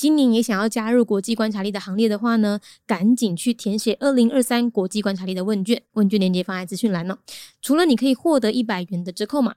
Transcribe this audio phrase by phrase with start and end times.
[0.00, 7.18] 今年也想要加入国际观察力的行列的话呢，赶紧去填写二零二三国际观察力的问卷，问卷链接放在资讯栏哦。
[7.60, 9.56] 除了你可以获得一百元的折扣码，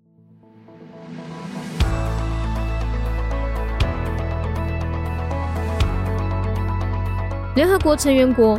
[7.53, 8.57] 联合国成员国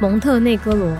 [0.00, 0.92] 蒙特内哥罗，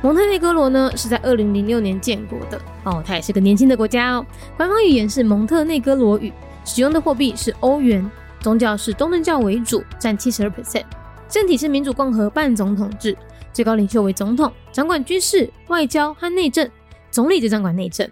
[0.00, 4.24] 蒙特内哥罗呢是在二零零六年建国的哦，它也是个年轻的国家哦。
[4.56, 6.32] 官方语言是蒙特内哥罗语，
[6.64, 10.84] 使用的货币是欧元，宗教是东正教为主，占七十二 percent。
[11.28, 13.16] 政体是民主共和半总统制，
[13.52, 16.70] 最高领袖为总统，掌管军事、外交和内政，
[17.10, 18.08] 总理则掌管内政。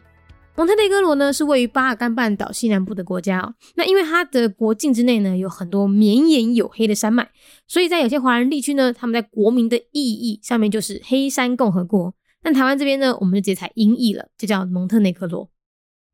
[0.57, 3.55] 蒙特内哥罗呢是位于巴尔干半岛西南部的国家哦。
[3.77, 7.31] 那因为它的国境之内呢有很多绵延黝黑的山脉，
[7.67, 12.15] 所以在有些华人地区呢，他们在国民的意义上面就是黑山共和国。
[12.43, 15.51] 但台湾这边呢，我们就直接采音译了，就叫蒙特内哥罗。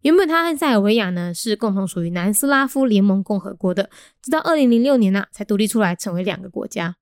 [0.02, 3.90] 原本它和塞尔维亚呢是共同属于南斯拉夫联盟共和国的，
[4.22, 6.96] 直到二零零六年呢才独立出来成为两个国家。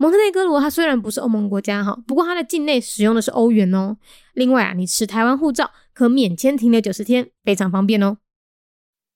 [0.00, 3.98] 蒙特内哥罗它虽然不是欧盟国家哈，不过它的境内使用的是欧元哦。
[4.32, 8.16] 另外啊，你持台湾护照可免签停留九十天，非常方便哦。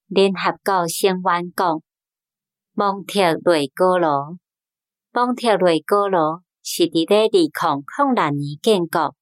[0.09, 1.83] 联合国成员国
[2.75, 3.19] 蒙特
[3.51, 4.37] 内哥罗，
[5.11, 9.15] 蒙特内哥罗是伫咧二零零六年建国，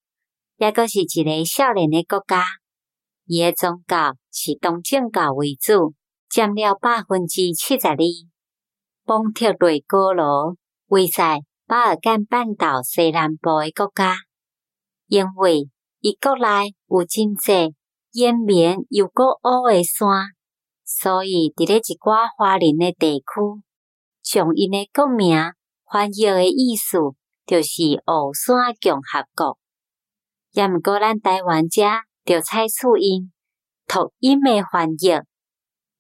[0.57, 2.45] 也阁是一个少年的国家。
[3.27, 5.95] 伊的宗教是东正教为主，
[6.29, 7.97] 占了百分之七十二。
[9.05, 10.57] 蒙特内哥罗
[10.89, 11.39] 位在。
[11.65, 14.17] 巴尔干半岛西南部的国家，
[15.07, 17.75] 因为伊国内有真济
[18.11, 20.33] 延绵又过乌的山，
[20.85, 23.25] 所以伫咧一寡华人的地区，
[24.23, 25.39] 将因的国名
[25.91, 26.99] 翻译的意思
[27.47, 29.59] 就是乌山共和国。
[30.51, 31.83] 也毋过咱台湾遮
[32.25, 33.33] 着采取因
[33.87, 35.23] 读音的翻译，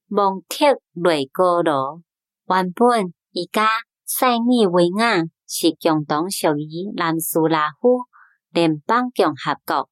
[0.08, 2.02] 蒙特雷哥罗
[2.46, 3.68] 原本伊甲
[4.04, 5.22] 塞尔维亚。
[5.54, 8.06] 是共同属于南斯拉夫
[8.48, 9.90] 联邦共和国，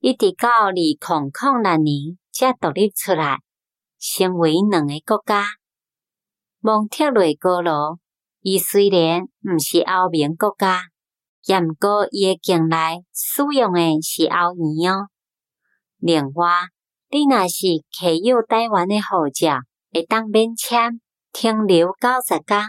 [0.00, 3.40] 一直到二零零六年才独立出来，
[4.00, 5.44] 成为两个国家。
[6.60, 7.98] 蒙特雷哥罗，
[8.40, 10.80] 伊虽然毋是欧盟国家，
[11.44, 15.08] 也毋过伊诶境内使用诶是欧元哦。
[15.98, 16.68] 另外，
[17.10, 19.58] 你若是持有台湾诶护照，
[19.92, 21.02] 会当免签
[21.34, 22.62] 停留九十天，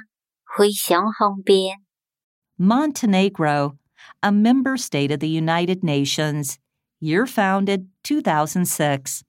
[0.58, 1.84] 非常方便。
[2.58, 3.78] Montenegro,
[4.24, 6.58] a member state of the United Nations,
[7.02, 9.26] year founded 2006.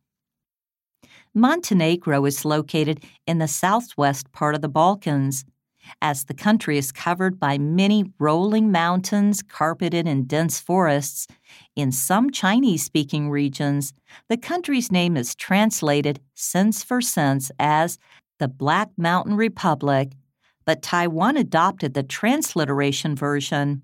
[1.35, 5.45] Montenegro is located in the southwest part of the Balkans.
[6.01, 11.27] As the country is covered by many rolling mountains carpeted in dense forests,
[11.75, 13.93] in some Chinese speaking regions,
[14.29, 17.99] the country's name is translated sense for sense as
[18.39, 20.13] the Black Mountain Republic
[20.67, 23.83] but Taiwan adopted the transliteration version.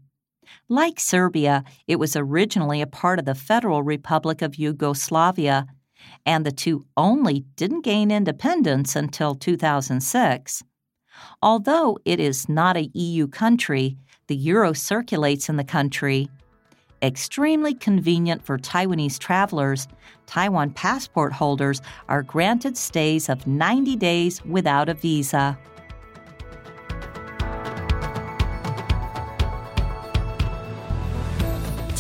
[0.69, 5.67] Like Serbia, it was originally a part of the Federal Republic of Yugoslavia,
[6.27, 10.63] and the two only didn't gain independence until 2006.
[11.41, 13.97] Although it is not a EU country,
[14.27, 16.29] the euro circulates in the country.
[17.03, 19.89] Extremely convenient for Taiwanese travelers,
[20.27, 25.59] Taiwan passport holders are granted stays of 90 days without a visa.